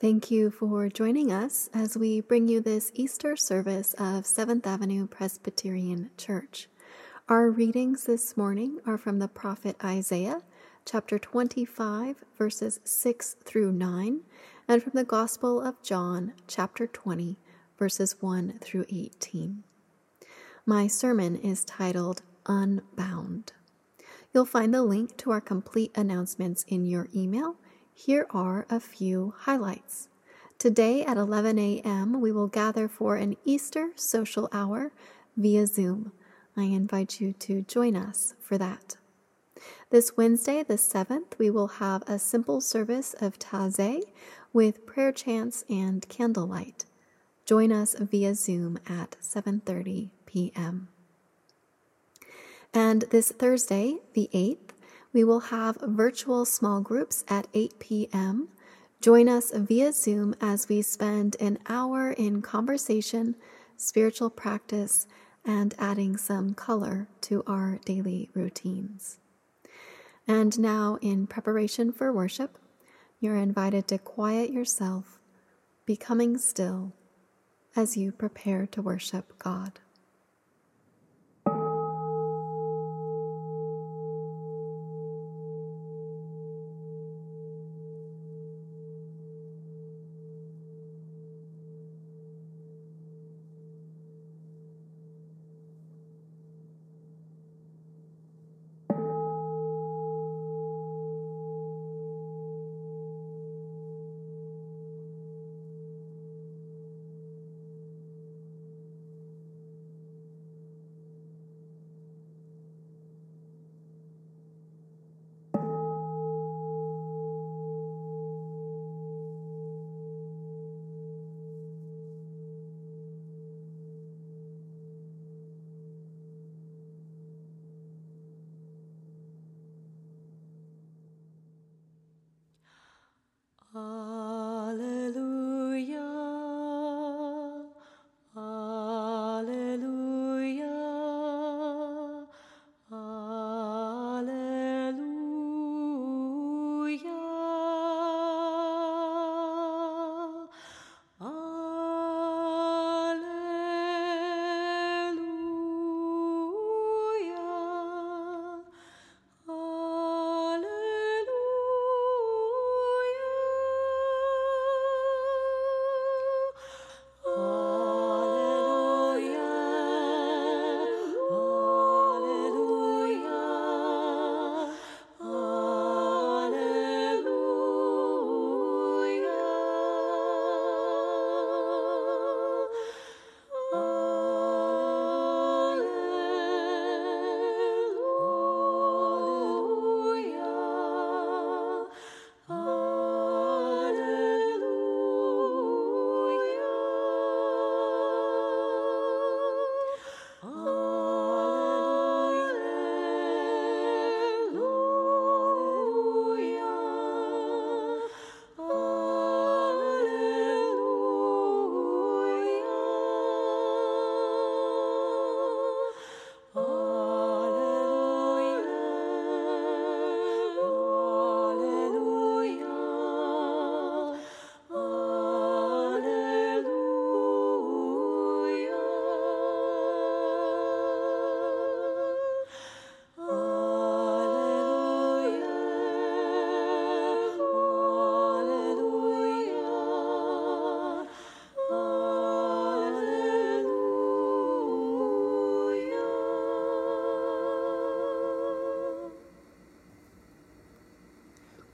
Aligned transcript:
Thank 0.00 0.30
you 0.30 0.52
for 0.52 0.88
joining 0.88 1.32
us 1.32 1.68
as 1.74 1.98
we 1.98 2.20
bring 2.20 2.46
you 2.46 2.60
this 2.60 2.92
Easter 2.94 3.36
service 3.36 3.96
of 3.98 4.26
Seventh 4.26 4.64
Avenue 4.64 5.08
Presbyterian 5.08 6.10
Church. 6.16 6.68
Our 7.28 7.50
readings 7.50 8.04
this 8.04 8.36
morning 8.36 8.78
are 8.86 8.96
from 8.96 9.18
the 9.18 9.26
prophet 9.26 9.74
Isaiah, 9.82 10.42
chapter 10.84 11.18
25, 11.18 12.22
verses 12.38 12.78
6 12.84 13.38
through 13.44 13.72
9, 13.72 14.20
and 14.68 14.80
from 14.80 14.92
the 14.94 15.02
Gospel 15.02 15.60
of 15.60 15.82
John, 15.82 16.32
chapter 16.46 16.86
20, 16.86 17.36
verses 17.76 18.22
1 18.22 18.60
through 18.60 18.86
18. 18.88 19.64
My 20.64 20.86
sermon 20.86 21.34
is 21.34 21.64
titled 21.64 22.22
Unbound. 22.46 23.52
You'll 24.32 24.44
find 24.44 24.72
the 24.72 24.84
link 24.84 25.16
to 25.16 25.32
our 25.32 25.40
complete 25.40 25.90
announcements 25.96 26.64
in 26.68 26.84
your 26.84 27.08
email 27.12 27.56
here 27.98 28.28
are 28.30 28.64
a 28.70 28.78
few 28.78 29.34
highlights. 29.38 30.08
Today 30.56 31.04
at 31.04 31.16
11 31.16 31.58
a.m., 31.58 32.20
we 32.20 32.30
will 32.30 32.46
gather 32.46 32.86
for 32.86 33.16
an 33.16 33.36
Easter 33.44 33.90
social 33.96 34.48
hour 34.52 34.92
via 35.36 35.66
Zoom. 35.66 36.12
I 36.56 36.62
invite 36.62 37.20
you 37.20 37.32
to 37.32 37.62
join 37.62 37.96
us 37.96 38.34
for 38.40 38.56
that. 38.56 38.98
This 39.90 40.16
Wednesday, 40.16 40.62
the 40.62 40.74
7th, 40.74 41.36
we 41.38 41.50
will 41.50 41.66
have 41.66 42.04
a 42.06 42.20
simple 42.20 42.60
service 42.60 43.16
of 43.20 43.40
Taizé 43.40 44.02
with 44.52 44.86
prayer 44.86 45.10
chants 45.10 45.64
and 45.68 46.08
candlelight. 46.08 46.84
Join 47.44 47.72
us 47.72 47.96
via 47.98 48.36
Zoom 48.36 48.78
at 48.88 49.16
7:30 49.20 50.10
p.m. 50.24 50.86
And 52.72 53.02
this 53.10 53.32
Thursday, 53.32 53.96
the 54.14 54.30
8th, 54.32 54.67
we 55.18 55.24
will 55.24 55.50
have 55.50 55.76
virtual 55.82 56.44
small 56.44 56.80
groups 56.80 57.24
at 57.26 57.48
8 57.52 57.80
p.m. 57.80 58.46
Join 59.00 59.28
us 59.28 59.50
via 59.52 59.92
Zoom 59.92 60.32
as 60.40 60.68
we 60.68 60.80
spend 60.80 61.34
an 61.40 61.58
hour 61.68 62.12
in 62.12 62.40
conversation, 62.40 63.34
spiritual 63.76 64.30
practice, 64.30 65.08
and 65.44 65.74
adding 65.76 66.16
some 66.16 66.54
color 66.54 67.08
to 67.22 67.42
our 67.48 67.80
daily 67.84 68.30
routines. 68.32 69.18
And 70.28 70.56
now, 70.56 70.98
in 71.02 71.26
preparation 71.26 71.90
for 71.90 72.12
worship, 72.12 72.56
you're 73.18 73.34
invited 73.34 73.88
to 73.88 73.98
quiet 73.98 74.52
yourself, 74.52 75.18
becoming 75.84 76.38
still 76.38 76.92
as 77.74 77.96
you 77.96 78.12
prepare 78.12 78.68
to 78.68 78.80
worship 78.80 79.36
God. 79.40 79.80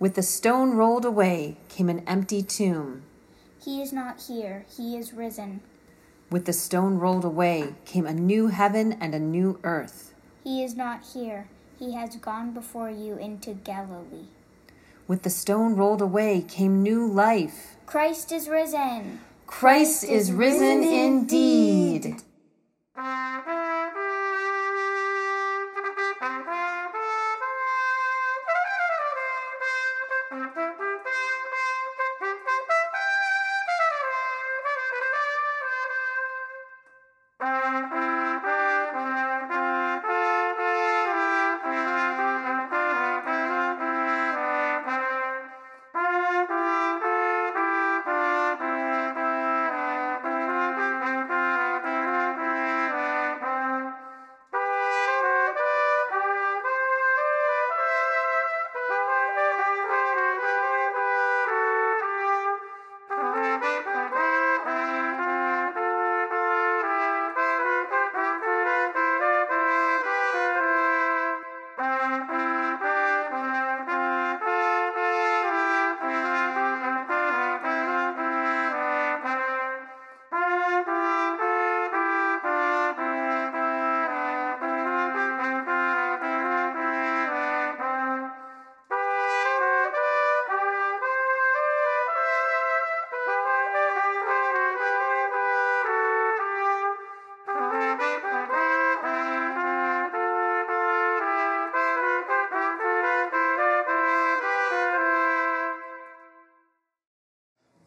With 0.05 0.17
the 0.17 0.23
stone 0.23 0.73
rolled 0.73 1.07
away 1.07 1.57
came 1.71 1.89
an 1.89 2.01
empty 2.07 2.43
tomb. 2.43 3.05
He 3.59 3.81
is 3.81 3.91
not 3.91 4.21
here, 4.21 4.67
he 4.77 4.99
is 4.99 5.15
risen. 5.15 5.63
With 6.31 6.45
the 6.45 6.53
stone 6.53 6.99
rolled 6.99 7.25
away 7.25 7.77
came 7.87 8.05
a 8.05 8.13
new 8.13 8.49
heaven 8.49 8.93
and 9.01 9.15
a 9.15 9.19
new 9.19 9.59
earth. 9.65 10.13
He 10.43 10.63
is 10.63 10.77
not 10.77 11.07
here, 11.15 11.49
he 11.79 11.95
has 11.95 12.17
gone 12.17 12.53
before 12.53 12.91
you 12.91 13.17
into 13.17 13.55
Galilee. 13.55 14.29
With 15.09 15.23
the 15.23 15.31
stone 15.31 15.75
rolled 15.75 16.03
away 16.03 16.45
came 16.47 16.83
new 16.83 17.07
life. 17.07 17.77
Christ 17.87 18.31
is 18.31 18.47
risen. 18.47 19.21
Christ, 19.47 20.01
Christ 20.01 20.05
is, 20.05 20.33
risen, 20.33 20.81
risen 20.81 20.83
indeed. 20.83 21.54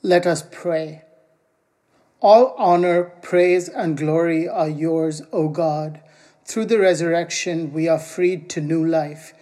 Let 0.07 0.25
us 0.25 0.41
pray. 0.49 1.01
All 2.21 2.55
honor, 2.57 3.11
praise, 3.21 3.67
and 3.67 3.97
glory 3.97 4.47
are 4.47 4.69
yours, 4.69 5.21
O 5.33 5.49
God. 5.49 5.99
Through 6.45 6.67
the 6.67 6.79
resurrection, 6.79 7.73
we 7.73 7.89
are 7.89 7.99
freed 7.99 8.49
to 8.51 8.61
new 8.61 8.85
life. 8.85 9.33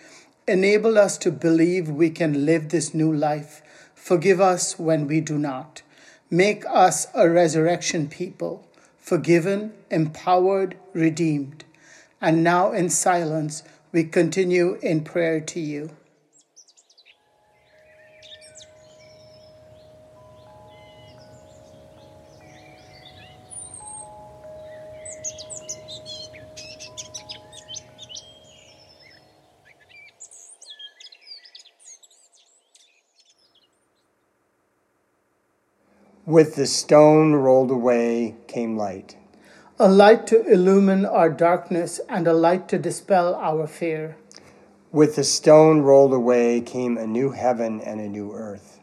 Enable 0.48 0.98
us 0.98 1.20
to 1.20 1.32
believe 1.32 1.88
we 1.88 2.10
can 2.10 2.48
live 2.48 2.70
this 2.70 2.96
new 2.96 3.14
life. 3.14 3.62
Forgive 3.94 4.42
us 4.42 4.80
when 4.80 5.06
we 5.06 5.22
do 5.22 5.38
not. 5.38 5.84
Make 6.32 6.66
us 6.66 7.10
a 7.14 7.30
resurrection 7.30 8.10
people, 8.10 8.68
forgiven, 8.98 9.72
empowered, 9.92 10.78
redeemed. 10.94 11.64
And 12.20 12.44
now, 12.44 12.72
in 12.72 12.90
silence, 12.90 13.62
we 13.92 14.04
continue 14.04 14.80
in 14.82 15.04
prayer 15.04 15.42
to 15.42 15.60
you. 15.60 15.92
With 36.36 36.56
the 36.56 36.68
stone 36.68 37.32
rolled 37.32 37.72
away 37.72 38.36
came 38.48 38.76
light. 38.76 39.16
A 39.80 39.88
light 39.88 40.28
to 40.28 40.46
illumine 40.46 41.06
our 41.06 41.30
darkness 41.30 42.02
and 42.10 42.28
a 42.28 42.34
light 42.34 42.68
to 42.68 42.78
dispel 42.78 43.36
our 43.36 43.66
fear. 43.68 44.18
With 44.92 45.16
the 45.16 45.24
stone 45.24 45.80
rolled 45.80 46.12
away 46.12 46.60
came 46.60 46.98
a 46.98 47.08
new 47.08 47.30
heaven 47.30 47.80
and 47.80 48.02
a 48.02 48.10
new 48.10 48.34
earth. 48.34 48.82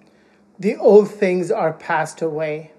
The 0.59 0.77
old 0.77 1.11
things 1.11 1.51
are 1.51 1.75
passed 1.75 2.23
away. 2.23 2.71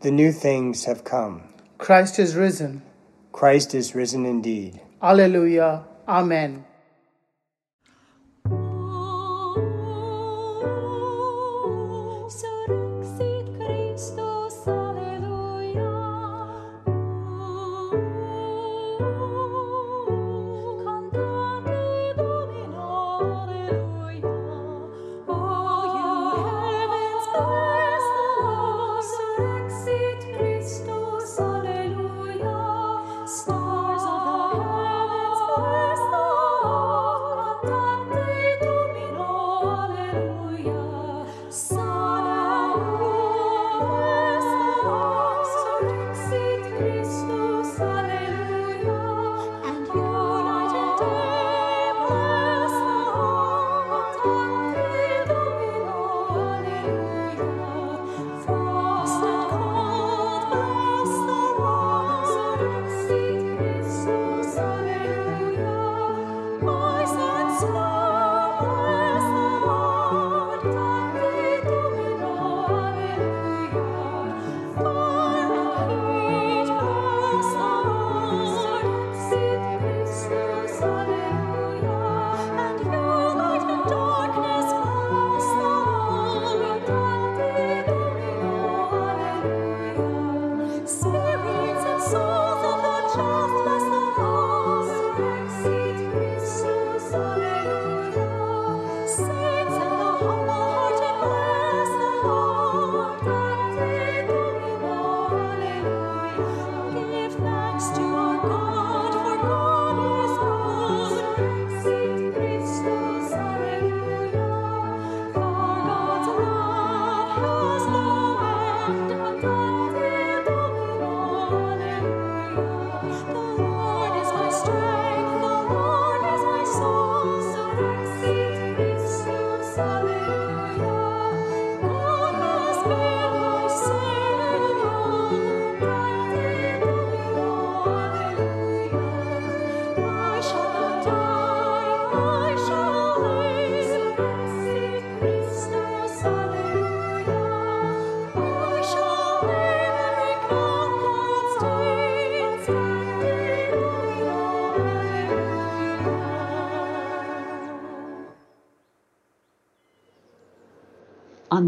The 0.00 0.10
new 0.10 0.32
things 0.32 0.86
have 0.86 1.04
come. 1.04 1.42
Christ 1.76 2.18
is 2.18 2.34
risen. 2.34 2.80
Christ 3.32 3.74
is 3.74 3.94
risen 3.94 4.24
indeed. 4.24 4.80
Alleluia. 5.02 5.84
Amen. 6.08 6.64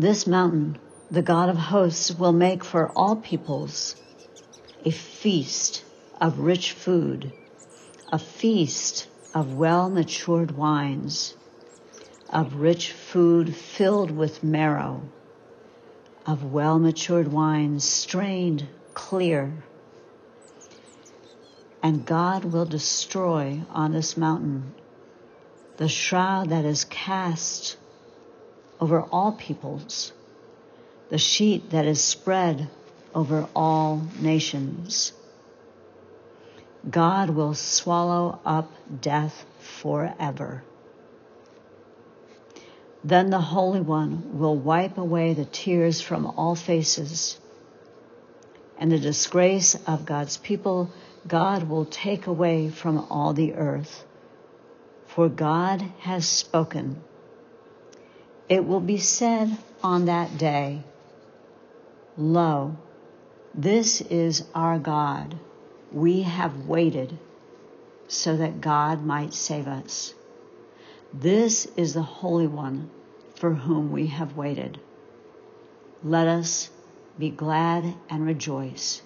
This 0.01 0.27
mountain, 0.27 0.79
the 1.11 1.21
God 1.21 1.51
of 1.51 1.59
hosts 1.59 2.11
will 2.11 2.33
make 2.33 2.65
for 2.65 2.91
all 2.97 3.17
peoples 3.17 3.97
a 4.83 4.91
feast 4.91 5.85
of 6.19 6.39
rich 6.39 6.73
food, 6.73 7.31
a 8.11 8.19
feast 8.19 9.09
of 9.35 9.53
well 9.53 9.91
matured 9.91 10.53
wines, 10.53 11.35
of 12.31 12.55
rich 12.55 12.93
food 12.93 13.55
filled 13.55 14.11
with 14.11 14.43
marrow, 14.43 15.03
of 16.25 16.51
well 16.51 16.79
matured 16.79 17.31
wines 17.31 17.85
strained 17.85 18.67
clear. 18.95 19.53
And 21.83 22.07
God 22.07 22.47
will 22.47 22.65
destroy 22.65 23.61
on 23.69 23.93
this 23.93 24.17
mountain 24.17 24.73
the 25.77 25.89
shroud 25.91 26.49
that 26.49 26.65
is 26.65 26.87
cast 26.87 27.77
over 28.81 29.03
all 29.03 29.33
peoples, 29.33 30.13
the 31.11 31.19
sheet 31.19 31.71
that 31.71 31.87
is 31.87 32.03
spread 32.03 32.69
over 33.15 33.47
all 33.55 34.03
nations. 34.21 35.13
God 36.89 37.31
will 37.31 37.55
swallow 37.55 38.41
up 38.45 38.73
death 39.01 39.45
forever. 39.59 40.63
Then 43.05 43.31
the 43.31 43.41
Holy 43.41 43.81
One 43.81 44.39
will 44.39 44.57
wipe 44.57 44.99
away 44.99 45.35
the 45.35 45.45
tears 45.45 46.01
from 46.01 46.27
all 46.27 46.55
faces, 46.55 47.39
and 48.79 48.91
the 48.91 48.99
disgrace 48.99 49.75
of 49.87 50.07
God's 50.07 50.37
people 50.37 50.91
God 51.27 51.69
will 51.69 51.85
take 51.85 52.27
away 52.27 52.71
from 52.71 52.99
all 53.11 53.35
the 53.35 53.55
earth. 53.55 54.05
For 55.07 55.29
God 55.29 55.83
has 56.01 56.27
spoken. 56.27 57.03
It 58.51 58.67
will 58.67 58.81
be 58.81 58.99
said 58.99 59.57
on 59.83 60.07
that 60.07 60.37
day, 60.39 60.83
Lo, 62.19 62.77
this 63.55 64.03
is 64.03 64.45
our 64.55 64.79
God. 64.79 65.39
We 65.93 66.23
have 66.23 66.67
waited 66.67 67.19
so 68.09 68.37
that 68.37 68.61
God 68.61 69.05
might 69.07 69.35
save 69.35 69.69
us. 69.69 70.15
This 71.15 71.67
is 71.77 71.95
the 71.95 72.03
Holy 72.03 72.49
One 72.49 72.91
for 73.37 73.55
whom 73.55 73.93
we 73.93 74.09
have 74.09 74.37
waited. 74.37 74.81
let 76.05 76.27
us 76.29 76.71
be 77.19 77.31
glad 77.31 77.95
and 78.09 78.27
rejoice 78.27 79.03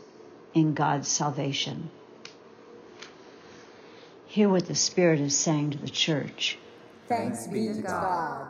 in 0.54 0.74
God's 0.74 1.08
salvation. 1.08 1.90
Hear 4.26 4.48
what 4.48 4.66
the 4.66 4.74
Spirit 4.74 5.20
is 5.20 5.36
saying 5.36 5.72
to 5.72 5.78
the 5.78 5.90
church. 5.90 6.58
Thanks 7.08 7.46
be 7.48 7.68
to 7.68 7.82
God. 7.82 8.48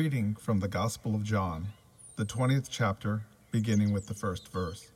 Reading 0.00 0.34
from 0.34 0.60
the 0.60 0.66
Gospel 0.66 1.14
of 1.14 1.22
John, 1.22 1.68
the 2.16 2.24
20th 2.24 2.68
chapter, 2.70 3.20
beginning 3.50 3.92
with 3.92 4.06
the 4.06 4.14
first 4.14 4.50
verse. 4.50 4.90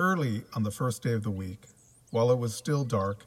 Early 0.00 0.42
on 0.56 0.64
the 0.64 0.72
first 0.72 1.00
day 1.00 1.12
of 1.12 1.22
the 1.22 1.30
week, 1.30 1.68
while 2.10 2.32
it 2.32 2.38
was 2.40 2.56
still 2.56 2.82
dark, 2.82 3.24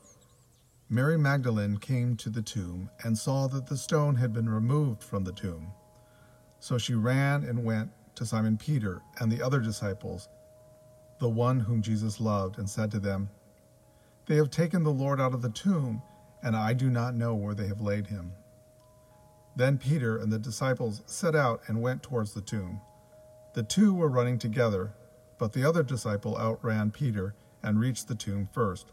Mary 0.89 1.17
Magdalene 1.17 1.77
came 1.77 2.17
to 2.17 2.29
the 2.29 2.41
tomb 2.41 2.89
and 3.05 3.17
saw 3.17 3.47
that 3.47 3.65
the 3.65 3.77
stone 3.77 4.13
had 4.15 4.33
been 4.33 4.49
removed 4.49 5.01
from 5.01 5.23
the 5.23 5.31
tomb. 5.31 5.71
So 6.59 6.77
she 6.77 6.93
ran 6.93 7.45
and 7.45 7.63
went 7.63 7.91
to 8.15 8.25
Simon 8.25 8.57
Peter 8.57 9.01
and 9.21 9.31
the 9.31 9.41
other 9.41 9.61
disciples, 9.61 10.27
the 11.21 11.29
one 11.29 11.61
whom 11.61 11.81
Jesus 11.81 12.19
loved, 12.19 12.57
and 12.57 12.69
said 12.69 12.91
to 12.91 12.99
them, 12.99 13.29
They 14.25 14.35
have 14.35 14.49
taken 14.49 14.83
the 14.83 14.91
Lord 14.91 15.21
out 15.21 15.33
of 15.33 15.41
the 15.41 15.49
tomb, 15.49 16.01
and 16.43 16.57
I 16.57 16.73
do 16.73 16.89
not 16.89 17.15
know 17.15 17.35
where 17.35 17.55
they 17.55 17.67
have 17.67 17.79
laid 17.79 18.07
him. 18.07 18.33
Then 19.55 19.77
Peter 19.77 20.17
and 20.17 20.31
the 20.31 20.39
disciples 20.39 21.01
set 21.05 21.35
out 21.35 21.61
and 21.67 21.81
went 21.81 22.03
towards 22.03 22.33
the 22.33 22.41
tomb. 22.41 22.81
The 23.53 23.63
two 23.63 23.93
were 23.93 24.07
running 24.07 24.39
together, 24.39 24.93
but 25.37 25.53
the 25.53 25.67
other 25.67 25.83
disciple 25.83 26.37
outran 26.37 26.91
Peter 26.91 27.35
and 27.61 27.79
reached 27.79 28.07
the 28.07 28.15
tomb 28.15 28.47
first. 28.53 28.91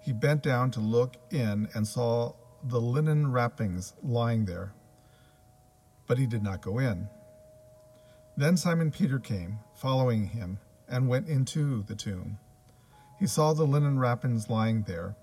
He 0.00 0.12
bent 0.12 0.42
down 0.42 0.72
to 0.72 0.80
look 0.80 1.16
in 1.30 1.68
and 1.74 1.86
saw 1.86 2.34
the 2.64 2.80
linen 2.80 3.30
wrappings 3.30 3.94
lying 4.02 4.46
there, 4.46 4.72
but 6.08 6.18
he 6.18 6.26
did 6.26 6.42
not 6.42 6.60
go 6.60 6.78
in. 6.78 7.08
Then 8.36 8.56
Simon 8.56 8.90
Peter 8.90 9.18
came, 9.18 9.58
following 9.74 10.26
him, 10.26 10.58
and 10.88 11.08
went 11.08 11.28
into 11.28 11.82
the 11.84 11.94
tomb. 11.94 12.38
He 13.20 13.26
saw 13.26 13.52
the 13.52 13.64
linen 13.64 13.98
wrappings 13.98 14.50
lying 14.50 14.82
there, 14.82 15.14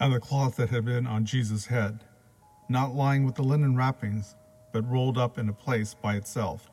and 0.00 0.12
the 0.12 0.20
cloth 0.20 0.56
that 0.56 0.70
had 0.70 0.86
been 0.86 1.06
on 1.06 1.26
Jesus' 1.26 1.66
head 1.66 2.04
not 2.72 2.94
lying 2.94 3.24
with 3.24 3.36
the 3.36 3.42
linen 3.42 3.76
wrappings, 3.76 4.34
but 4.72 4.90
rolled 4.90 5.18
up 5.18 5.38
in 5.38 5.48
a 5.48 5.52
place 5.52 5.94
by 5.94 6.16
itself. 6.16 6.70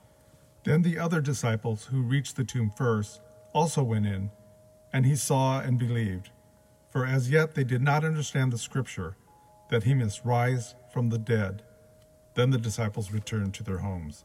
Then 0.63 0.81
the 0.81 0.97
other 0.97 1.21
disciples 1.21 1.85
who 1.85 2.01
reached 2.01 2.35
the 2.35 2.43
tomb 2.43 2.71
first 2.75 3.21
also 3.53 3.83
went 3.83 4.05
in, 4.05 4.31
and 4.91 5.05
he 5.05 5.15
saw 5.15 5.59
and 5.59 5.77
believed. 5.77 6.31
For 6.89 7.05
as 7.05 7.29
yet 7.29 7.53
they 7.53 7.63
did 7.63 7.81
not 7.81 8.03
understand 8.03 8.51
the 8.51 8.57
scripture, 8.57 9.15
that 9.69 9.83
he 9.83 9.93
must 9.93 10.25
rise 10.25 10.75
from 10.91 11.09
the 11.09 11.19
dead. 11.19 11.61
Then 12.33 12.49
the 12.49 12.57
disciples 12.57 13.11
returned 13.11 13.53
to 13.55 13.63
their 13.63 13.79
homes. 13.79 14.23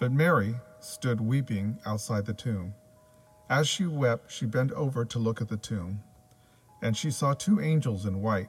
But 0.00 0.12
Mary 0.12 0.54
stood 0.80 1.20
weeping 1.20 1.78
outside 1.84 2.26
the 2.26 2.34
tomb. 2.34 2.74
As 3.50 3.68
she 3.68 3.86
wept, 3.86 4.30
she 4.30 4.46
bent 4.46 4.72
over 4.72 5.04
to 5.04 5.18
look 5.18 5.40
at 5.40 5.48
the 5.48 5.56
tomb, 5.56 6.02
and 6.80 6.96
she 6.96 7.10
saw 7.10 7.34
two 7.34 7.60
angels 7.60 8.06
in 8.06 8.22
white 8.22 8.48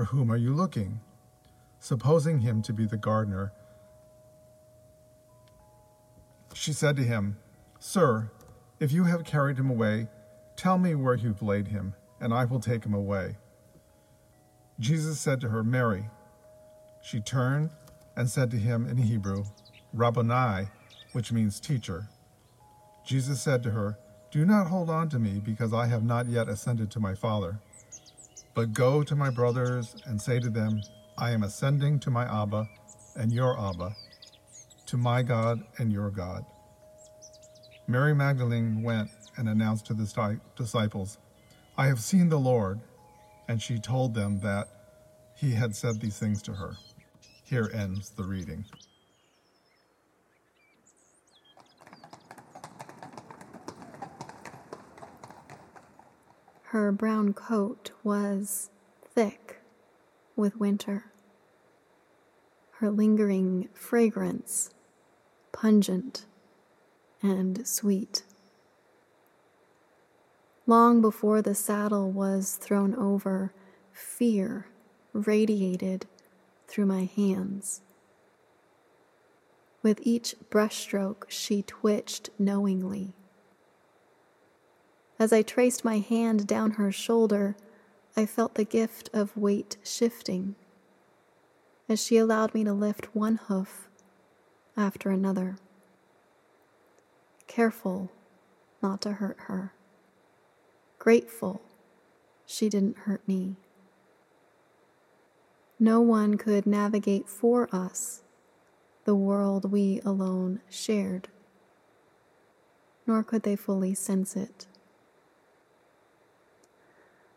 For 0.00 0.06
whom 0.06 0.32
are 0.32 0.36
you 0.38 0.54
looking? 0.54 0.98
Supposing 1.78 2.38
him 2.38 2.62
to 2.62 2.72
be 2.72 2.86
the 2.86 2.96
gardener, 2.96 3.52
she 6.54 6.72
said 6.72 6.96
to 6.96 7.02
him, 7.02 7.36
Sir, 7.78 8.30
if 8.78 8.92
you 8.92 9.04
have 9.04 9.24
carried 9.24 9.58
him 9.58 9.68
away, 9.68 10.08
tell 10.56 10.78
me 10.78 10.94
where 10.94 11.16
you've 11.16 11.42
laid 11.42 11.68
him, 11.68 11.92
and 12.18 12.32
I 12.32 12.46
will 12.46 12.60
take 12.60 12.86
him 12.86 12.94
away. 12.94 13.36
Jesus 14.78 15.20
said 15.20 15.38
to 15.42 15.50
her, 15.50 15.62
Mary. 15.62 16.08
She 17.02 17.20
turned 17.20 17.68
and 18.16 18.26
said 18.26 18.50
to 18.52 18.56
him 18.56 18.86
in 18.86 18.96
Hebrew, 18.96 19.44
Rabboni, 19.92 20.68
which 21.12 21.30
means 21.30 21.60
teacher. 21.60 22.08
Jesus 23.04 23.42
said 23.42 23.62
to 23.64 23.72
her, 23.72 23.98
Do 24.30 24.46
not 24.46 24.68
hold 24.68 24.88
on 24.88 25.10
to 25.10 25.18
me, 25.18 25.42
because 25.44 25.74
I 25.74 25.88
have 25.88 26.04
not 26.04 26.26
yet 26.26 26.48
ascended 26.48 26.90
to 26.92 27.00
my 27.00 27.14
Father. 27.14 27.60
But 28.54 28.72
go 28.72 29.02
to 29.02 29.16
my 29.16 29.30
brothers 29.30 29.96
and 30.06 30.20
say 30.20 30.40
to 30.40 30.50
them, 30.50 30.80
I 31.16 31.30
am 31.30 31.42
ascending 31.42 32.00
to 32.00 32.10
my 32.10 32.24
Abba 32.24 32.68
and 33.16 33.32
your 33.32 33.58
Abba, 33.58 33.94
to 34.86 34.96
my 34.96 35.22
God 35.22 35.62
and 35.78 35.92
your 35.92 36.10
God. 36.10 36.44
Mary 37.86 38.14
Magdalene 38.14 38.82
went 38.82 39.10
and 39.36 39.48
announced 39.48 39.86
to 39.86 39.94
the 39.94 40.38
disciples, 40.56 41.18
I 41.76 41.86
have 41.86 42.00
seen 42.00 42.28
the 42.28 42.38
Lord. 42.38 42.80
And 43.48 43.60
she 43.60 43.80
told 43.80 44.14
them 44.14 44.38
that 44.40 44.68
he 45.34 45.50
had 45.50 45.74
said 45.74 46.00
these 46.00 46.16
things 46.16 46.40
to 46.42 46.52
her. 46.52 46.76
Here 47.42 47.68
ends 47.74 48.10
the 48.10 48.22
reading. 48.22 48.64
Her 56.70 56.92
brown 56.92 57.32
coat 57.32 57.90
was 58.04 58.70
thick 59.04 59.60
with 60.36 60.60
winter. 60.60 61.06
Her 62.74 62.92
lingering 62.92 63.68
fragrance 63.74 64.70
pungent 65.50 66.26
and 67.20 67.66
sweet. 67.66 68.22
Long 70.64 71.00
before 71.00 71.42
the 71.42 71.56
saddle 71.56 72.12
was 72.12 72.54
thrown 72.54 72.94
over, 72.94 73.52
fear 73.92 74.66
radiated 75.12 76.06
through 76.68 76.86
my 76.86 77.10
hands. 77.16 77.80
With 79.82 79.98
each 80.04 80.36
brushstroke, 80.50 81.24
she 81.26 81.62
twitched 81.62 82.30
knowingly. 82.38 83.16
As 85.20 85.34
I 85.34 85.42
traced 85.42 85.84
my 85.84 85.98
hand 85.98 86.46
down 86.46 86.72
her 86.72 86.90
shoulder, 86.90 87.54
I 88.16 88.24
felt 88.24 88.54
the 88.54 88.64
gift 88.64 89.10
of 89.12 89.36
weight 89.36 89.76
shifting 89.84 90.54
as 91.90 92.02
she 92.02 92.16
allowed 92.16 92.54
me 92.54 92.64
to 92.64 92.72
lift 92.72 93.14
one 93.14 93.36
hoof 93.36 93.90
after 94.78 95.10
another. 95.10 95.58
Careful 97.46 98.10
not 98.82 99.02
to 99.02 99.12
hurt 99.12 99.36
her. 99.40 99.74
Grateful 100.98 101.60
she 102.46 102.70
didn't 102.70 102.98
hurt 103.00 103.26
me. 103.28 103.56
No 105.78 106.00
one 106.00 106.38
could 106.38 106.66
navigate 106.66 107.28
for 107.28 107.68
us 107.72 108.22
the 109.04 109.14
world 109.14 109.70
we 109.70 110.00
alone 110.02 110.62
shared, 110.70 111.28
nor 113.06 113.22
could 113.22 113.42
they 113.42 113.56
fully 113.56 113.92
sense 113.92 114.34
it. 114.34 114.66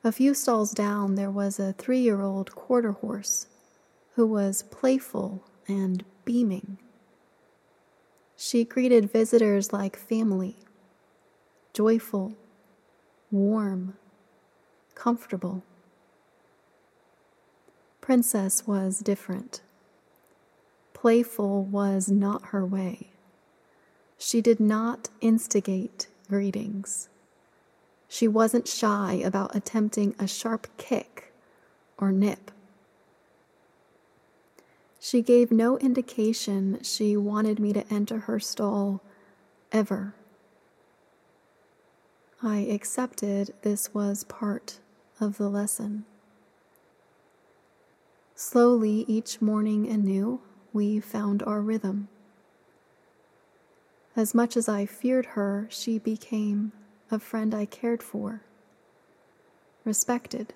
A 0.05 0.11
few 0.11 0.33
stalls 0.33 0.71
down, 0.73 1.15
there 1.15 1.31
was 1.31 1.59
a 1.59 1.71
three 1.73 1.99
year 1.99 2.21
old 2.21 2.53
quarter 2.55 2.91
horse 2.91 3.47
who 4.15 4.27
was 4.27 4.63
playful 4.63 5.43
and 5.67 6.03
beaming. 6.25 6.77
She 8.35 8.65
greeted 8.65 9.11
visitors 9.11 9.71
like 9.71 9.95
family, 9.95 10.57
joyful, 11.71 12.35
warm, 13.31 13.95
comfortable. 14.93 15.63
Princess 18.01 18.67
was 18.67 18.99
different. 18.99 19.61
Playful 20.93 21.63
was 21.63 22.09
not 22.09 22.47
her 22.47 22.65
way. 22.65 23.11
She 24.17 24.41
did 24.41 24.59
not 24.59 25.07
instigate 25.21 26.07
greetings. 26.27 27.07
She 28.13 28.27
wasn't 28.27 28.67
shy 28.67 29.13
about 29.25 29.55
attempting 29.55 30.13
a 30.19 30.27
sharp 30.27 30.67
kick 30.77 31.33
or 31.97 32.11
nip. 32.11 32.51
She 34.99 35.23
gave 35.23 35.51
no 35.51 35.79
indication 35.79 36.77
she 36.83 37.17
wanted 37.17 37.57
me 37.57 37.73
to 37.73 37.91
enter 37.91 38.19
her 38.19 38.39
stall 38.39 39.01
ever. 39.71 40.13
I 42.43 42.57
accepted 42.59 43.55
this 43.63 43.95
was 43.95 44.25
part 44.25 44.77
of 45.19 45.39
the 45.39 45.49
lesson. 45.49 46.05
Slowly, 48.35 49.05
each 49.07 49.41
morning 49.41 49.87
anew, 49.87 50.39
we 50.71 50.99
found 50.99 51.41
our 51.41 51.61
rhythm. 51.61 52.09
As 54.15 54.35
much 54.35 54.55
as 54.55 54.69
I 54.69 54.85
feared 54.85 55.25
her, 55.33 55.65
she 55.71 55.97
became 55.97 56.73
a 57.13 57.19
friend 57.19 57.53
I 57.53 57.65
cared 57.65 58.01
for, 58.01 58.41
respected. 59.85 60.53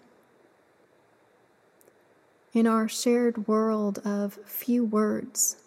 In 2.54 2.66
our 2.66 2.90
shared 2.90 3.48
world 3.48 4.00
of 4.04 4.40
few 4.46 4.84
words, 4.84 5.58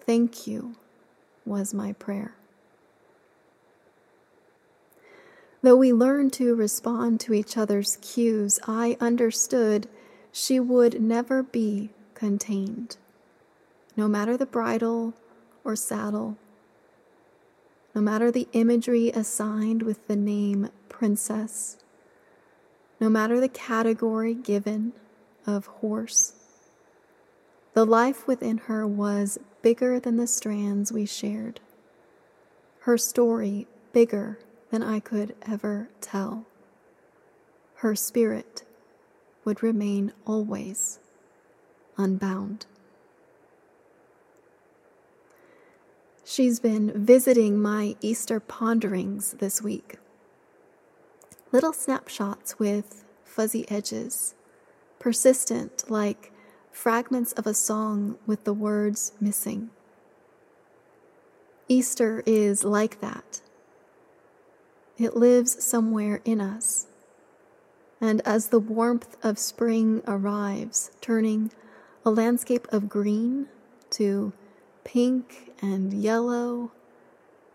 thank 0.00 0.46
you 0.46 0.74
was 1.46 1.72
my 1.72 1.92
prayer. 1.92 2.34
Though 5.62 5.76
we 5.76 5.92
learned 5.92 6.32
to 6.34 6.54
respond 6.54 7.20
to 7.20 7.32
each 7.32 7.56
other's 7.56 7.96
cues, 8.02 8.58
I 8.66 8.98
understood 9.00 9.88
she 10.32 10.58
would 10.58 11.00
never 11.00 11.42
be 11.42 11.90
contained, 12.14 12.96
no 13.96 14.08
matter 14.08 14.36
the 14.36 14.44
bridle 14.44 15.14
or 15.62 15.76
saddle 15.76 16.36
no 17.94 18.00
matter 18.00 18.30
the 18.30 18.48
imagery 18.52 19.10
assigned 19.10 19.82
with 19.82 20.06
the 20.08 20.16
name 20.16 20.68
princess, 20.88 21.76
no 23.00 23.08
matter 23.08 23.40
the 23.40 23.48
category 23.48 24.34
given 24.34 24.92
of 25.46 25.66
horse. 25.66 26.32
The 27.74 27.84
life 27.84 28.26
within 28.26 28.58
her 28.58 28.86
was 28.86 29.38
bigger 29.62 29.98
than 30.00 30.16
the 30.16 30.26
strands 30.26 30.92
we 30.92 31.06
shared, 31.06 31.60
her 32.80 32.98
story 32.98 33.66
bigger 33.92 34.38
than 34.70 34.82
I 34.82 35.00
could 35.00 35.34
ever 35.46 35.88
tell. 36.00 36.46
Her 37.76 37.94
spirit 37.94 38.64
would 39.44 39.62
remain 39.62 40.12
always 40.26 40.98
unbound. 41.96 42.66
She's 46.26 46.58
been 46.58 46.90
visiting 46.94 47.60
my 47.60 47.96
Easter 48.00 48.40
ponderings 48.40 49.32
this 49.32 49.60
week. 49.60 49.98
Little 51.52 51.74
snapshots 51.74 52.58
with 52.58 53.04
fuzzy 53.24 53.70
edges, 53.70 54.34
persistent 54.98 55.90
like 55.90 56.32
fragments 56.72 57.32
of 57.32 57.46
a 57.46 57.52
song 57.52 58.16
with 58.26 58.44
the 58.44 58.54
words 58.54 59.12
missing. 59.20 59.68
Easter 61.68 62.22
is 62.24 62.64
like 62.64 63.02
that. 63.02 63.42
It 64.96 65.16
lives 65.16 65.62
somewhere 65.62 66.22
in 66.24 66.40
us. 66.40 66.86
And 68.00 68.22
as 68.24 68.48
the 68.48 68.58
warmth 68.58 69.18
of 69.22 69.38
spring 69.38 70.02
arrives, 70.06 70.90
turning 71.02 71.52
a 72.02 72.10
landscape 72.10 72.66
of 72.72 72.88
green 72.88 73.48
to 73.90 74.32
pink 74.84 75.52
and 75.60 75.92
yellow 75.92 76.70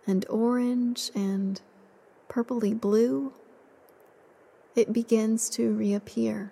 and 0.06 0.26
orange 0.30 1.12
and 1.16 1.62
purpley 2.28 2.80
blue, 2.80 3.34
it 4.76 4.92
begins 4.92 5.50
to 5.52 5.72
reappear. 5.72 6.52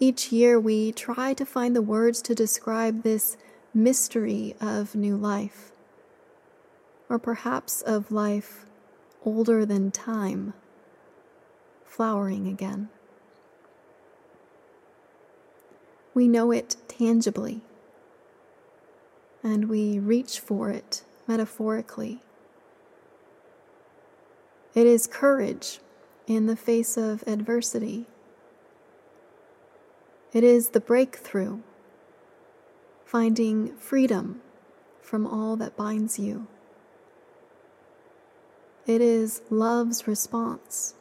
Each 0.00 0.30
year, 0.30 0.60
we 0.60 0.92
try 0.92 1.34
to 1.34 1.44
find 1.44 1.74
the 1.74 1.82
words 1.82 2.22
to 2.22 2.34
describe 2.34 3.02
this 3.02 3.36
mystery 3.74 4.54
of 4.60 4.94
new 4.94 5.16
life, 5.16 5.72
or 7.08 7.18
perhaps 7.18 7.82
of 7.82 8.12
life 8.12 8.66
older 9.24 9.66
than 9.66 9.90
time, 9.90 10.54
flowering 11.84 12.46
again. 12.46 12.88
We 16.14 16.28
know 16.28 16.52
it 16.52 16.76
tangibly 16.86 17.62
and 19.48 19.70
we 19.70 19.98
reach 19.98 20.40
for 20.40 20.68
it 20.68 21.02
metaphorically. 21.26 22.20
It 24.74 24.86
is 24.86 25.06
courage 25.06 25.80
in 26.26 26.46
the 26.46 26.56
face 26.56 26.98
of 26.98 27.24
adversity. 27.26 28.06
It 30.34 30.44
is 30.44 30.70
the 30.70 30.80
breakthrough, 30.80 31.60
finding 33.06 33.74
freedom 33.76 34.42
from 35.00 35.26
all 35.26 35.56
that 35.56 35.76
binds 35.76 36.18
you. 36.18 36.46
It 38.86 39.00
is 39.00 39.40
love's 39.48 40.06
response 40.06 40.94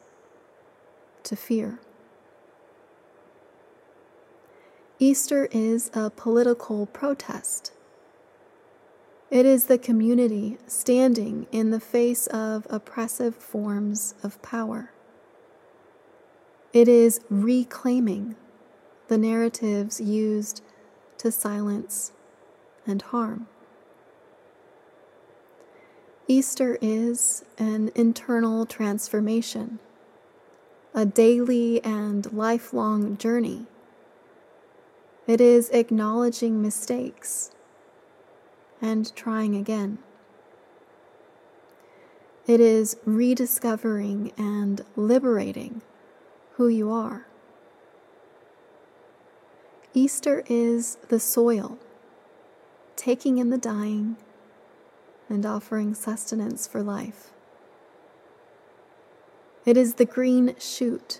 to 1.23 1.35
fear. 1.35 1.79
Easter 4.99 5.49
is 5.51 5.91
a 5.93 6.09
political 6.09 6.85
protest 6.85 7.73
it 9.29 9.45
is 9.45 9.65
the 9.65 9.77
community 9.77 10.57
standing 10.67 11.47
in 11.51 11.71
the 11.71 11.79
face 11.79 12.27
of 12.27 12.65
oppressive 12.69 13.35
forms 13.35 14.15
of 14.23 14.41
power. 14.41 14.91
It 16.71 16.87
is 16.87 17.19
reclaiming 17.29 18.35
the 19.07 19.17
narratives 19.17 19.99
used 19.99 20.61
to 21.17 21.31
silence 21.31 22.11
and 22.85 23.01
harm. 23.01 23.47
Easter 26.29 26.77
is 26.81 27.43
an 27.57 27.91
internal 27.95 28.65
transformation, 28.65 29.79
a 30.93 31.05
daily 31.05 31.83
and 31.83 32.31
lifelong 32.33 33.17
journey. 33.17 33.65
It 35.25 35.41
is 35.41 35.69
acknowledging 35.69 36.61
mistakes 36.61 37.51
and 38.81 39.15
trying 39.15 39.55
again. 39.55 39.97
It 42.45 42.59
is 42.59 42.97
rediscovering 43.05 44.31
and 44.37 44.85
liberating 44.95 45.81
who 46.53 46.67
you 46.67 46.91
are. 46.91 47.27
Easter 49.93 50.43
is 50.47 50.97
the 51.09 51.19
soil, 51.19 51.77
taking 52.95 53.37
in 53.37 53.49
the 53.49 53.57
dying 53.57 54.15
and 55.27 55.45
offering 55.45 55.93
sustenance 55.93 56.67
for 56.67 56.81
life. 56.81 57.31
It 59.65 59.75
is 59.75 59.95
the 59.95 60.05
green 60.05 60.55
shoot 60.59 61.19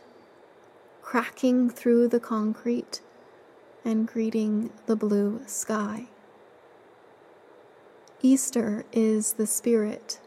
cracking 1.02 1.70
through 1.70 2.08
the 2.08 2.20
concrete 2.20 3.02
and 3.84 4.08
greeting 4.08 4.70
the 4.86 4.96
blue 4.96 5.42
sky. 5.46 6.08
Easter 8.22 8.84
is 8.92 9.34
the 9.34 9.46
spirit 9.46 10.20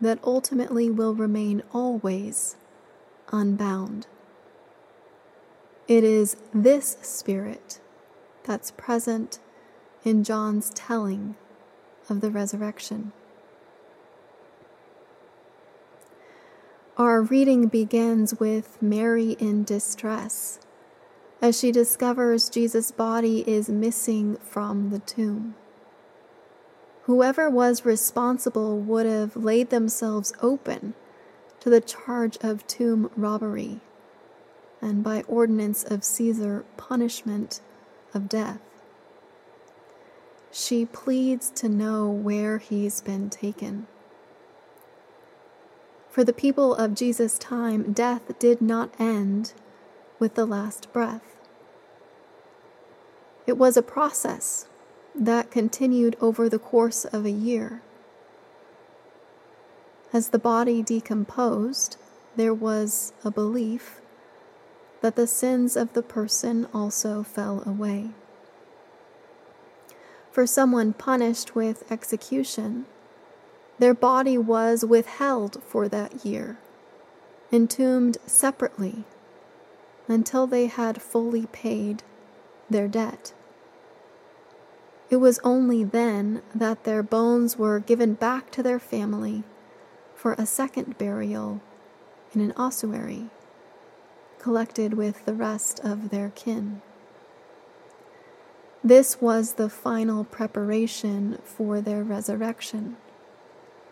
that 0.00 0.18
ultimately 0.22 0.90
will 0.90 1.14
remain 1.14 1.62
always 1.72 2.56
unbound. 3.32 4.06
It 5.88 6.04
is 6.04 6.36
this 6.52 6.96
spirit 7.02 7.80
that's 8.44 8.70
present 8.70 9.40
in 10.04 10.22
John's 10.22 10.70
telling 10.70 11.34
of 12.08 12.20
the 12.20 12.30
resurrection. 12.30 13.12
Our 16.96 17.22
reading 17.22 17.66
begins 17.66 18.38
with 18.38 18.80
Mary 18.80 19.32
in 19.40 19.64
distress 19.64 20.60
as 21.42 21.58
she 21.58 21.72
discovers 21.72 22.48
Jesus' 22.48 22.92
body 22.92 23.40
is 23.48 23.68
missing 23.68 24.36
from 24.36 24.90
the 24.90 25.00
tomb. 25.00 25.56
Whoever 27.04 27.50
was 27.50 27.84
responsible 27.84 28.78
would 28.78 29.04
have 29.04 29.36
laid 29.36 29.68
themselves 29.68 30.32
open 30.40 30.94
to 31.60 31.68
the 31.68 31.82
charge 31.82 32.38
of 32.40 32.66
tomb 32.66 33.10
robbery 33.14 33.80
and, 34.80 35.02
by 35.04 35.22
ordinance 35.28 35.84
of 35.84 36.02
Caesar, 36.02 36.64
punishment 36.78 37.60
of 38.14 38.28
death. 38.28 38.60
She 40.50 40.86
pleads 40.86 41.50
to 41.50 41.68
know 41.68 42.08
where 42.08 42.56
he's 42.56 43.02
been 43.02 43.28
taken. 43.28 43.86
For 46.08 46.24
the 46.24 46.32
people 46.32 46.74
of 46.74 46.94
Jesus' 46.94 47.38
time, 47.38 47.92
death 47.92 48.38
did 48.38 48.62
not 48.62 48.94
end 48.98 49.52
with 50.18 50.36
the 50.36 50.46
last 50.46 50.90
breath. 50.90 51.36
It 53.46 53.58
was 53.58 53.76
a 53.76 53.82
process 53.82 54.68
that 55.14 55.50
continued 55.50 56.16
over 56.20 56.48
the 56.48 56.58
course 56.58 57.04
of 57.04 57.24
a 57.24 57.30
year. 57.30 57.82
As 60.12 60.28
the 60.28 60.38
body 60.38 60.82
decomposed, 60.82 61.96
there 62.36 62.54
was 62.54 63.12
a 63.24 63.30
belief 63.30 64.00
that 65.00 65.16
the 65.16 65.26
sins 65.26 65.76
of 65.76 65.92
the 65.92 66.02
person 66.02 66.66
also 66.72 67.22
fell 67.22 67.62
away. 67.66 68.10
For 70.30 70.46
someone 70.46 70.92
punished 70.92 71.54
with 71.54 71.90
execution, 71.92 72.86
their 73.78 73.94
body 73.94 74.38
was 74.38 74.84
withheld 74.84 75.62
for 75.62 75.88
that 75.88 76.24
year, 76.24 76.58
entombed 77.52 78.18
separately 78.26 79.04
until 80.08 80.46
they 80.46 80.66
had 80.66 81.02
fully 81.02 81.46
paid 81.46 82.02
their 82.70 82.88
debt. 82.88 83.32
It 85.10 85.16
was 85.16 85.38
only 85.44 85.84
then 85.84 86.42
that 86.54 86.84
their 86.84 87.02
bones 87.02 87.58
were 87.58 87.78
given 87.78 88.14
back 88.14 88.50
to 88.52 88.62
their 88.62 88.78
family 88.78 89.44
for 90.14 90.34
a 90.34 90.46
second 90.46 90.96
burial 90.98 91.60
in 92.34 92.40
an 92.40 92.52
ossuary, 92.56 93.30
collected 94.38 94.94
with 94.94 95.24
the 95.24 95.34
rest 95.34 95.80
of 95.80 96.10
their 96.10 96.30
kin. 96.30 96.82
This 98.82 99.20
was 99.20 99.54
the 99.54 99.70
final 99.70 100.24
preparation 100.24 101.38
for 101.42 101.80
their 101.80 102.02
resurrection 102.02 102.96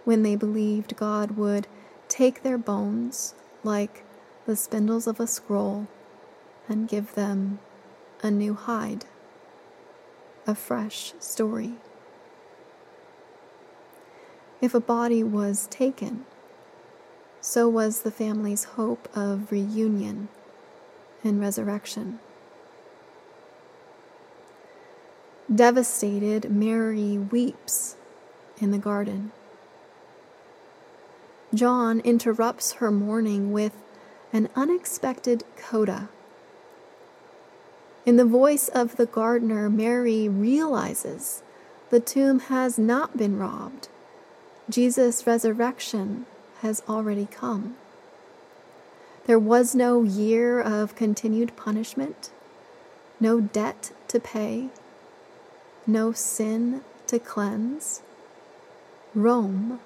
when 0.04 0.22
they 0.22 0.36
believed 0.36 0.96
God 0.96 1.32
would 1.32 1.66
take 2.08 2.42
their 2.42 2.58
bones 2.58 3.34
like 3.62 4.04
the 4.46 4.56
spindles 4.56 5.06
of 5.06 5.20
a 5.20 5.26
scroll 5.26 5.86
and 6.68 6.88
give 6.88 7.14
them 7.14 7.60
a 8.22 8.30
new 8.30 8.54
hide, 8.54 9.04
a 10.46 10.54
fresh 10.54 11.14
story. 11.18 11.74
If 14.60 14.74
a 14.74 14.80
body 14.80 15.22
was 15.22 15.66
taken, 15.68 16.24
so 17.40 17.68
was 17.68 18.02
the 18.02 18.10
family's 18.10 18.64
hope 18.64 19.08
of 19.16 19.50
reunion 19.50 20.28
and 21.24 21.40
resurrection. 21.40 22.20
Devastated, 25.52 26.50
Mary 26.50 27.18
weeps 27.18 27.96
in 28.58 28.70
the 28.70 28.78
garden. 28.78 29.32
John 31.52 32.00
interrupts 32.00 32.74
her 32.74 32.90
mourning 32.90 33.52
with 33.52 33.74
an 34.32 34.48
unexpected 34.56 35.44
coda. 35.56 36.08
In 38.04 38.16
the 38.16 38.24
voice 38.24 38.68
of 38.68 38.96
the 38.96 39.06
gardener, 39.06 39.70
Mary 39.70 40.28
realizes 40.28 41.42
the 41.90 42.00
tomb 42.00 42.40
has 42.40 42.78
not 42.78 43.16
been 43.16 43.38
robbed. 43.38 43.88
Jesus' 44.68 45.26
resurrection 45.26 46.26
has 46.62 46.82
already 46.88 47.26
come. 47.26 47.76
There 49.26 49.38
was 49.38 49.74
no 49.74 50.02
year 50.02 50.60
of 50.60 50.96
continued 50.96 51.54
punishment, 51.56 52.30
no 53.20 53.40
debt 53.40 53.92
to 54.08 54.18
pay, 54.18 54.70
no 55.86 56.10
sin 56.12 56.82
to 57.06 57.20
cleanse. 57.20 58.02
Rome 59.14 59.78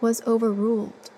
was 0.00 0.20
overruled. 0.26 1.10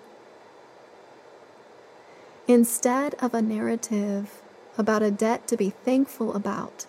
Instead 2.47 3.13
of 3.15 3.33
a 3.33 3.41
narrative 3.41 4.41
about 4.77 5.03
a 5.03 5.11
debt 5.11 5.47
to 5.47 5.57
be 5.57 5.69
thankful 5.69 6.33
about 6.35 6.85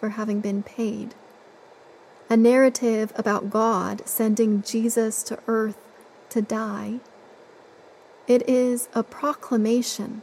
for 0.00 0.10
having 0.10 0.40
been 0.40 0.62
paid, 0.62 1.14
a 2.28 2.36
narrative 2.36 3.12
about 3.16 3.50
God 3.50 4.06
sending 4.06 4.62
Jesus 4.62 5.22
to 5.24 5.38
earth 5.46 5.76
to 6.30 6.42
die, 6.42 7.00
it 8.26 8.48
is 8.48 8.88
a 8.94 9.02
proclamation 9.02 10.22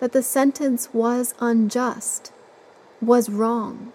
that 0.00 0.12
the 0.12 0.22
sentence 0.22 0.88
was 0.92 1.34
unjust, 1.40 2.32
was 3.00 3.28
wrong. 3.28 3.92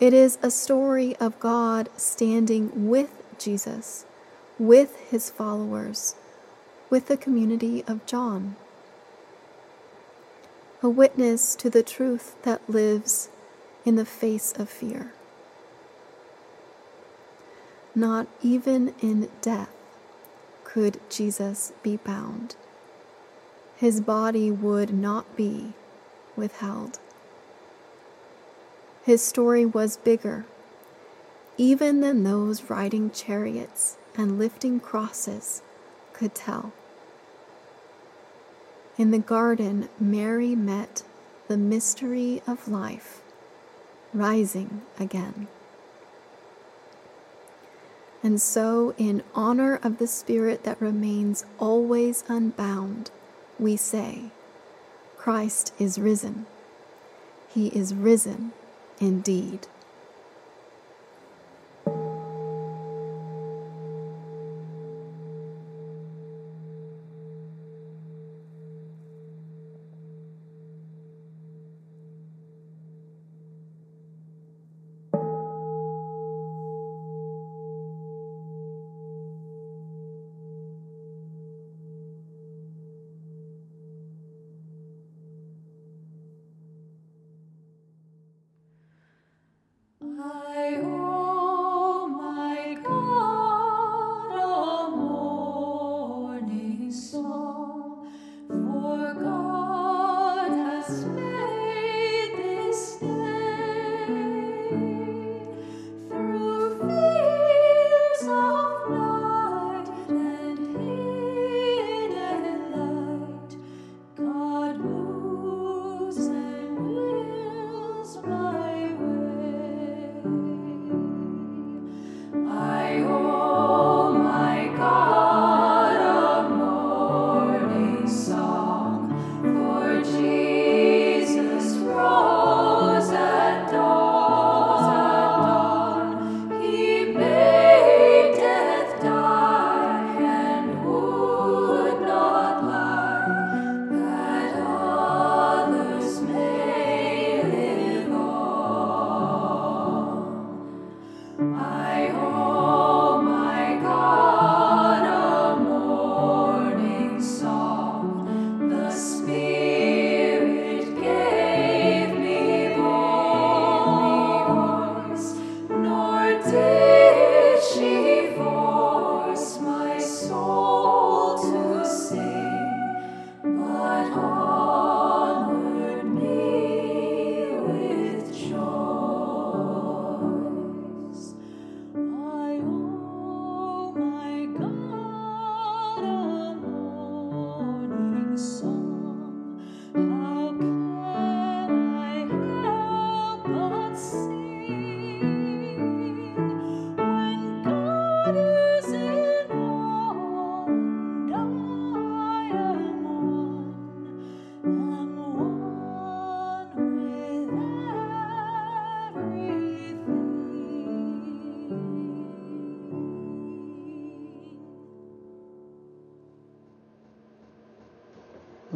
It 0.00 0.12
is 0.12 0.38
a 0.42 0.50
story 0.50 1.16
of 1.16 1.40
God 1.40 1.88
standing 1.96 2.88
with 2.88 3.10
Jesus 3.38 4.04
with 4.58 4.96
his 5.10 5.30
followers, 5.30 6.16
with 6.90 7.06
the 7.06 7.16
community 7.16 7.84
of 7.86 8.04
John. 8.06 8.56
A 10.82 10.88
witness 10.88 11.54
to 11.56 11.68
the 11.68 11.82
truth 11.82 12.36
that 12.42 12.68
lives 12.68 13.30
in 13.84 13.96
the 13.96 14.04
face 14.04 14.52
of 14.52 14.68
fear. 14.68 15.12
Not 17.94 18.28
even 18.42 18.94
in 19.00 19.28
death 19.40 19.70
could 20.64 21.00
Jesus 21.10 21.72
be 21.82 21.96
bound. 21.96 22.54
His 23.76 24.00
body 24.00 24.50
would 24.50 24.94
not 24.94 25.36
be 25.36 25.72
withheld. 26.36 26.98
His 29.04 29.22
story 29.22 29.64
was 29.64 29.96
bigger 29.96 30.46
even 31.58 32.00
than 32.00 32.22
those 32.22 32.70
riding 32.70 33.10
chariots 33.10 33.98
and 34.16 34.38
lifting 34.38 34.78
crosses 34.78 35.60
could 36.12 36.34
tell. 36.34 36.72
In 38.98 39.12
the 39.12 39.20
garden, 39.20 39.88
Mary 40.00 40.56
met 40.56 41.04
the 41.46 41.56
mystery 41.56 42.42
of 42.48 42.66
life 42.66 43.22
rising 44.12 44.82
again. 44.98 45.46
And 48.24 48.40
so, 48.40 48.94
in 48.98 49.22
honor 49.36 49.78
of 49.84 49.98
the 49.98 50.08
Spirit 50.08 50.64
that 50.64 50.80
remains 50.80 51.44
always 51.58 52.24
unbound, 52.26 53.12
we 53.58 53.76
say, 53.76 54.32
Christ 55.16 55.72
is 55.78 56.00
risen. 56.00 56.46
He 57.48 57.68
is 57.68 57.94
risen 57.94 58.52
indeed. 58.98 59.68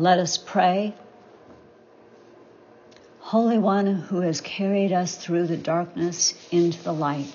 Let 0.02 0.18
us 0.18 0.36
pray. 0.36 0.96
Holy 3.20 3.56
One 3.56 3.86
who 3.86 4.22
has 4.22 4.40
carried 4.40 4.90
us 4.90 5.14
through 5.14 5.46
the 5.46 5.56
darkness 5.56 6.34
into 6.50 6.82
the 6.82 6.92
light, 6.92 7.32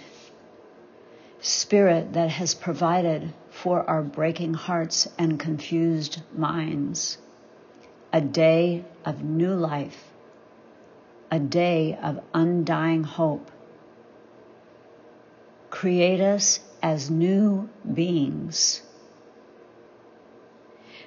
Spirit 1.40 2.12
that 2.12 2.30
has 2.30 2.54
provided 2.54 3.34
for 3.52 3.90
our 3.90 4.04
breaking 4.04 4.56
hearts 4.56 5.08
and 5.18 5.40
confused 5.40 6.22
minds, 6.36 7.18
a 8.12 8.20
day 8.20 8.84
of 9.06 9.24
new 9.24 9.54
life, 9.54 10.04
a 11.32 11.40
day 11.40 11.98
of 12.04 12.20
undying 12.34 13.06
hope. 13.06 13.50
Create 15.70 16.20
us 16.20 16.60
as 16.84 17.10
new 17.10 17.70
beings. 17.94 18.82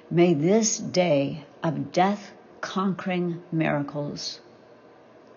May 0.09 0.33
this 0.33 0.79
day 0.79 1.45
of 1.63 1.91
death 1.91 2.31
conquering 2.61 3.41
miracles 3.51 4.39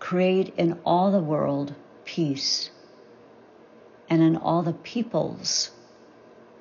create 0.05 0.53
in 0.59 0.79
all 0.85 1.11
the 1.11 1.19
world 1.19 1.75
peace 2.05 2.69
and 4.11 4.21
in 4.21 4.37
all 4.37 4.63
the 4.63 4.73
peoples 4.73 5.71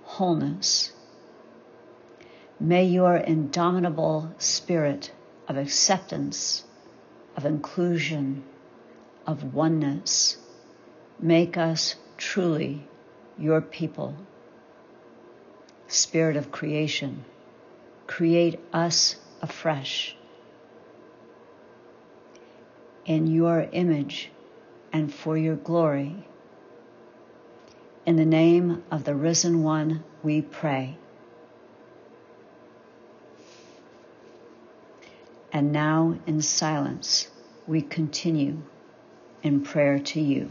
wholeness. 0.03 0.93
May 2.59 2.85
your 2.85 3.17
indomitable 3.17 4.33
spirit 4.37 5.11
of 5.49 5.57
acceptance, 5.57 6.63
of 7.35 7.45
inclusion, 7.45 8.45
of 9.27 9.53
oneness 9.53 10.37
make 11.19 11.57
us 11.57 11.95
truly 12.15 12.87
your 13.37 13.59
people. 13.59 14.15
Spirit 15.87 16.37
of 16.37 16.51
creation, 16.51 17.25
create 18.07 18.57
us 18.71 19.17
afresh 19.43 20.15
in 23.05 23.27
your 23.27 23.67
image 23.73 24.31
and 24.93 25.13
for 25.13 25.37
your 25.37 25.57
glory. 25.57 26.25
In 28.05 28.15
the 28.15 28.25
name 28.25 28.83
of 28.89 29.03
the 29.03 29.13
risen 29.13 29.61
one, 29.61 30.03
we 30.23 30.41
pray. 30.41 30.97
And 35.51 35.71
now, 35.71 36.17
in 36.25 36.41
silence, 36.41 37.29
we 37.67 37.81
continue 37.81 38.61
in 39.43 39.61
prayer 39.61 39.99
to 39.99 40.21
you. 40.21 40.49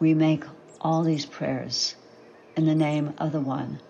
We 0.00 0.14
make 0.14 0.44
all 0.80 1.02
these 1.02 1.26
prayers 1.26 1.94
in 2.56 2.64
the 2.64 2.74
name 2.74 3.12
of 3.18 3.32
the 3.32 3.40
one 3.40 3.80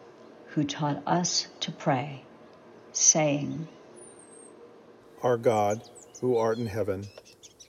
who 0.46 0.64
taught 0.64 1.01
us 1.07 1.46
to 1.61 1.70
pray, 1.70 2.25
saying, 2.90 3.68
Our 5.23 5.37
God, 5.37 5.83
who 6.20 6.37
art 6.37 6.59
in 6.59 6.66
heaven, 6.66 7.07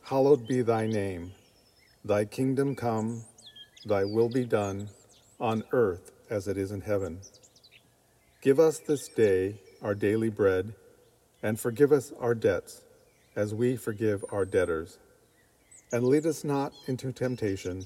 hallowed 0.01 0.47
be 0.47 0.63
thy 0.63 0.87
name. 0.87 1.33
Thy 2.03 2.25
kingdom 2.25 2.75
come, 2.75 3.25
thy 3.85 4.05
will 4.05 4.29
be 4.29 4.45
done, 4.45 4.89
on 5.39 5.63
earth 5.71 6.11
as 6.31 6.47
it 6.47 6.57
is 6.57 6.71
in 6.71 6.81
heaven. 6.81 7.19
Give 8.41 8.59
us 8.59 8.79
this 8.79 9.07
day 9.07 9.61
our 9.83 9.93
daily 9.93 10.29
bread, 10.29 10.73
and 11.43 11.59
forgive 11.59 11.91
us 11.91 12.11
our 12.19 12.33
debts, 12.33 12.81
as 13.35 13.53
we 13.53 13.75
forgive 13.75 14.25
our 14.31 14.45
debtors. 14.45 14.97
And 15.91 16.03
lead 16.05 16.25
us 16.25 16.43
not 16.43 16.73
into 16.87 17.11
temptation 17.11 17.85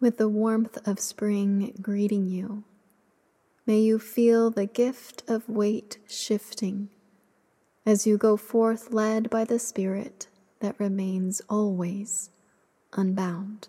With 0.00 0.18
the 0.18 0.28
warmth 0.28 0.78
of 0.86 1.00
spring 1.00 1.76
greeting 1.80 2.26
you. 2.26 2.64
May 3.66 3.80
you 3.80 3.98
feel 3.98 4.50
the 4.50 4.66
gift 4.66 5.22
of 5.28 5.48
weight 5.48 5.98
shifting 6.08 6.88
as 7.84 8.06
you 8.06 8.16
go 8.16 8.36
forth 8.36 8.92
led 8.92 9.30
by 9.30 9.44
the 9.44 9.58
Spirit 9.58 10.26
that 10.60 10.78
remains 10.78 11.40
always 11.48 12.30
unbound. 12.92 13.68